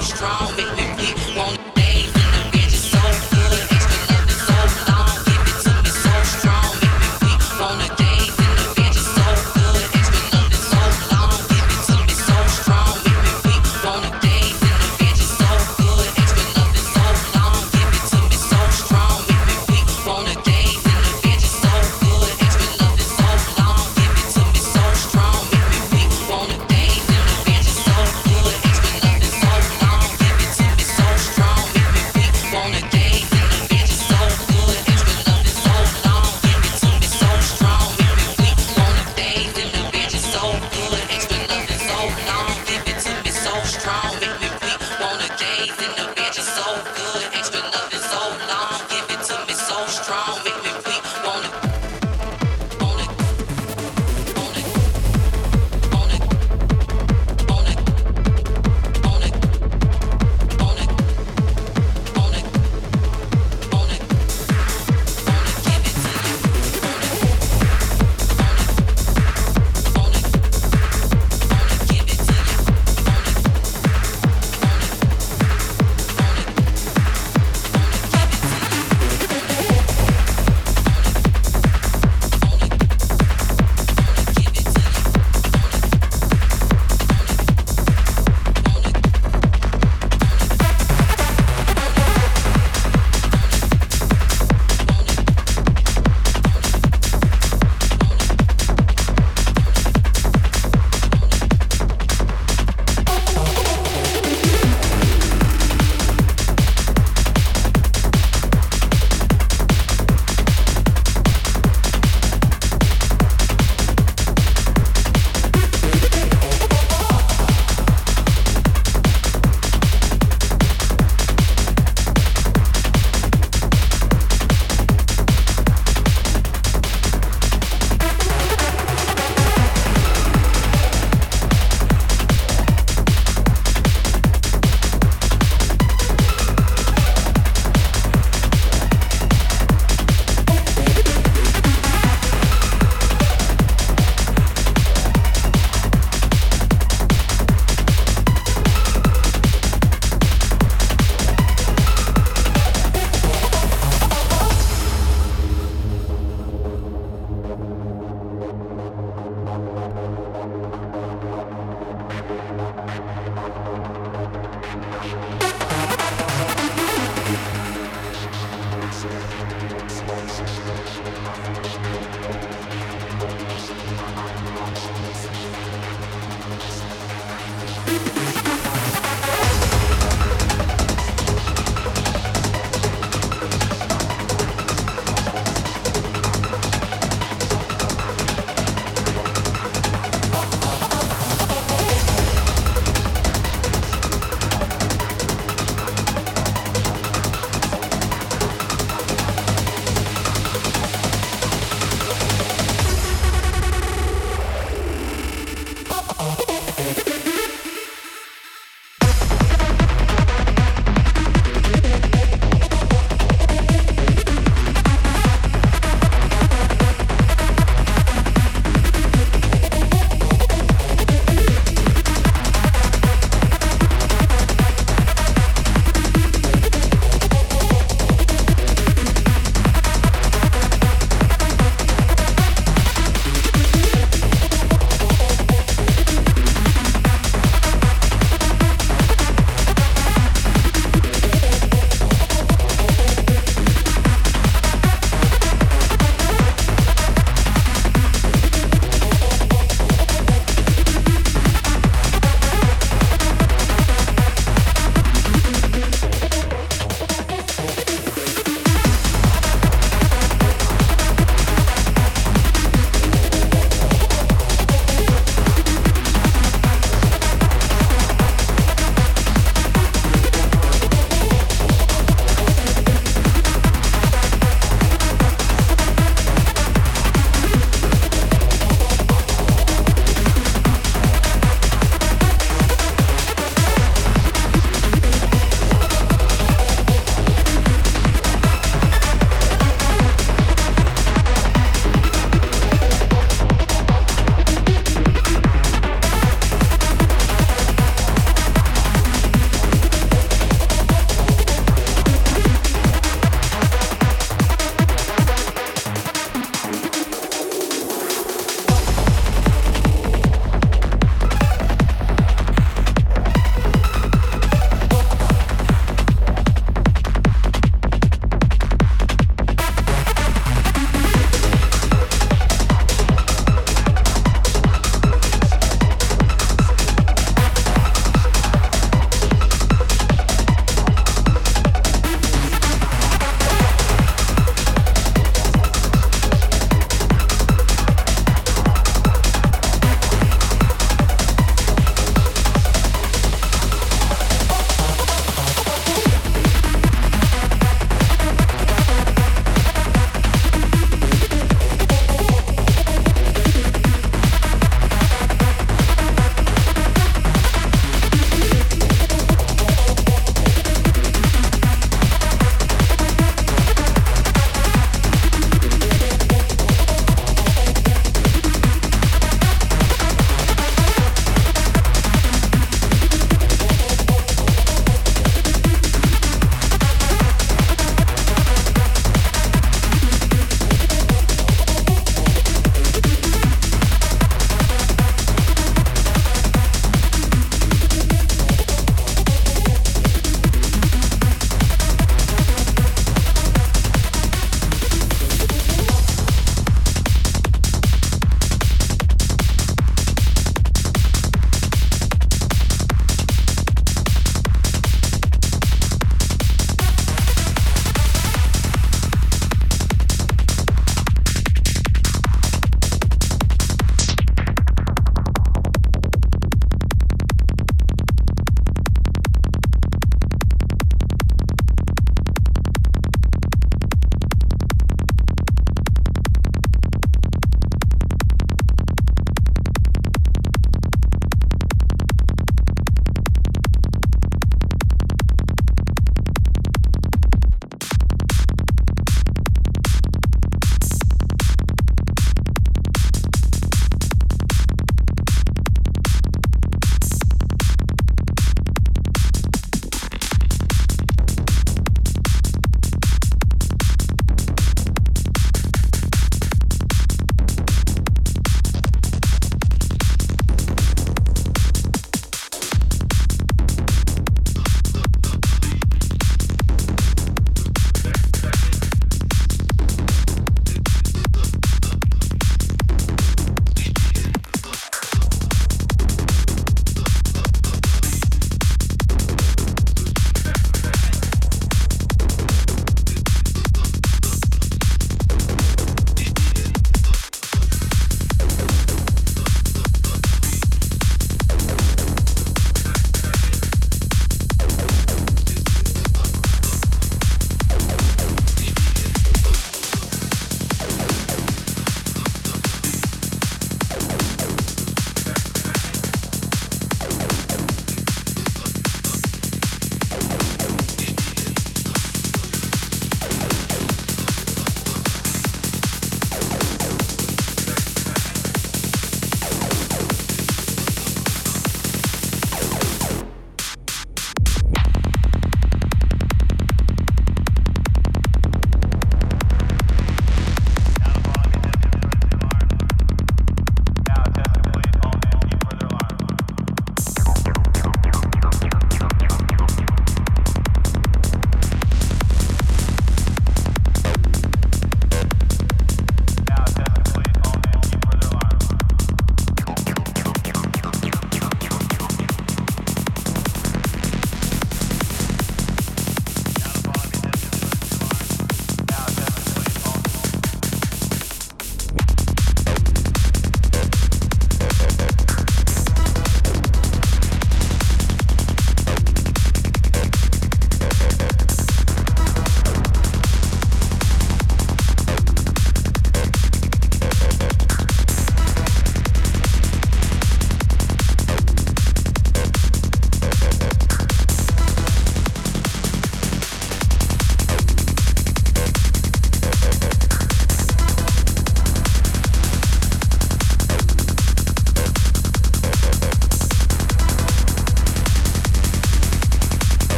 strong, 0.00 0.48
strong. 0.48 0.71